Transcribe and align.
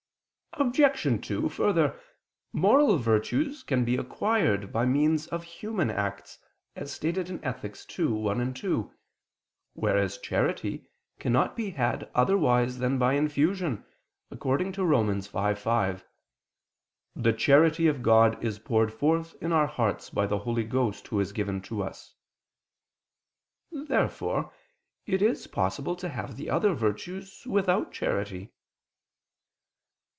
Obj. 0.55 1.25
2: 1.27 1.47
Further, 1.47 1.97
moral 2.51 2.97
virtues 2.97 3.63
can 3.63 3.85
be 3.85 3.95
acquired 3.95 4.69
by 4.73 4.85
means 4.85 5.25
of 5.27 5.43
human 5.43 5.89
acts, 5.89 6.39
as 6.75 6.91
stated 6.91 7.29
in 7.29 7.41
Ethic. 7.41 7.77
ii, 7.97 8.07
1, 8.07 8.53
2, 8.53 8.93
whereas 9.75 10.17
charity 10.17 10.85
cannot 11.19 11.55
be 11.55 11.69
had 11.69 12.11
otherwise 12.13 12.79
than 12.79 12.99
by 12.99 13.13
infusion, 13.13 13.85
according 14.29 14.73
to 14.73 14.83
Rom. 14.83 15.07
5:5: 15.07 16.03
"The 17.15 17.33
charity 17.33 17.87
of 17.87 18.03
God 18.03 18.43
is 18.43 18.59
poured 18.59 18.91
forth 18.93 19.41
in 19.41 19.53
our 19.53 19.67
hearts 19.67 20.09
by 20.09 20.27
the 20.27 20.39
Holy 20.39 20.65
Ghost 20.65 21.07
Who 21.07 21.21
is 21.21 21.31
given 21.31 21.61
to 21.61 21.81
us." 21.81 22.13
Therefore 23.71 24.51
it 25.05 25.21
is 25.21 25.47
possible 25.47 25.95
to 25.95 26.09
have 26.09 26.35
the 26.35 26.49
other 26.49 26.73
virtues 26.73 27.45
without 27.47 27.93
charity. 27.93 28.51